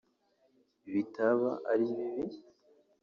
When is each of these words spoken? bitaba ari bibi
bitaba 0.91 1.49
ari 1.71 1.87
bibi 1.97 2.37